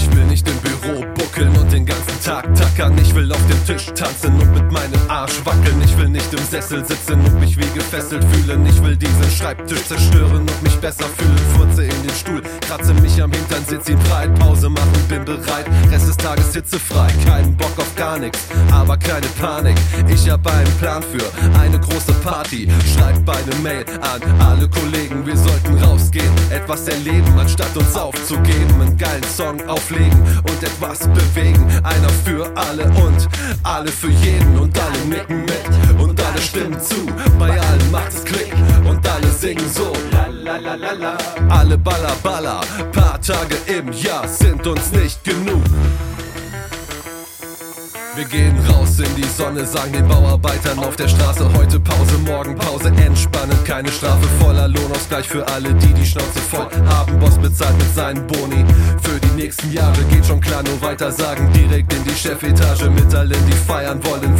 [0.00, 2.96] Ich will nicht im Büro buckeln und den ganzen Tag tackern.
[3.02, 5.82] Ich will auf dem Tisch tanzen und mit meinem Arsch wackeln.
[5.84, 8.64] Ich will nicht im Sessel sitzen und mich wie gefesselt fühlen.
[8.64, 11.38] Ich will diesen Schreibtisch zerstören und mich besser fühlen.
[11.54, 15.66] Furze in den Stuhl, kratze mich am Hintern, sitz ihn breit, Pause machen, bin bereit.
[15.90, 18.40] Rest des Tages hitzefrei, keinen Bock auf gar nichts,
[18.72, 19.76] aber keine Panik.
[20.08, 22.68] Ich hab einen Plan für eine große Party.
[22.94, 25.69] Schreib beide Mail an alle Kollegen, wir sollten
[26.70, 28.80] etwas erleben, anstatt uns aufzugeben.
[28.80, 31.66] Einen geilen Song auflegen und etwas bewegen.
[31.82, 33.28] Einer für alle und
[33.64, 37.06] alle für jeden und alle nicken mit und alle stimmen zu.
[37.40, 38.54] Bei allen macht es Klick
[38.88, 39.92] und alle singen so.
[41.48, 42.60] Alle Baller Baller,
[42.92, 45.62] paar Tage im Jahr sind uns nicht genug.
[48.16, 52.56] Wir gehen raus in die Sonne, sagen den Bauarbeitern auf der Straße heute Pause, morgen
[52.56, 57.18] Pause, entspannen, keine Strafe, voller Lohnausgleich für alle, die die Schnauze voll haben.
[57.20, 58.64] Boss bezahlt mit seinen Boni.
[59.02, 63.14] Für die nächsten Jahre geht schon klar, nur weiter sagen, direkt in die Chefetage mit
[63.14, 64.36] allen, die feiern wollen,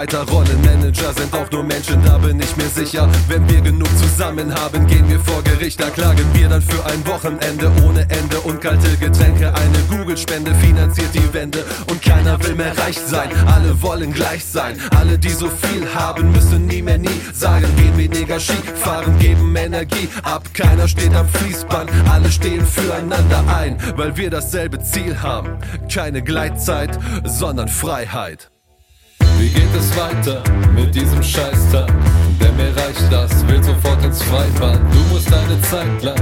[0.00, 0.60] wird die Welle weiter rollen.
[0.62, 3.08] Manager sind auch nur Menschen, da bin ich mir sicher.
[3.28, 7.06] Wenn wir genug zusammen haben, gehen wir vor Gericht, da klagen wir dann für ein
[7.06, 9.52] Wochenende ohne Ende und kalte Getränke.
[9.54, 13.28] Eine Google-Spende finanziert die Wende und keiner will mehr reich sein.
[13.46, 14.78] Alle wollen gleich sein.
[14.96, 17.66] Alle, die so viel haben, müssen nie mehr nie sagen.
[17.76, 20.48] Gehen weniger Ski, fahren, geben Energie ab.
[20.54, 25.58] Keiner steht am Fließband, alle stehen füreinander ein, weil wir dasselbe Ziel haben.
[25.92, 28.50] Keine Gleitzeit, sondern Freiheit.
[29.40, 30.42] Wie geht es weiter
[30.74, 31.90] mit diesem Scheißtag?
[32.38, 34.78] Denn mir reicht das, will sofort ins Freibad.
[34.92, 36.18] Du musst eine Zeit lang